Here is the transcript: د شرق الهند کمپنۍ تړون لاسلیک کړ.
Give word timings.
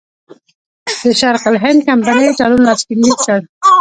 د 1.03 1.05
شرق 1.21 1.43
الهند 1.49 1.79
کمپنۍ 1.87 2.27
تړون 2.37 2.61
لاسلیک 2.67 3.15
کړ. 3.25 3.39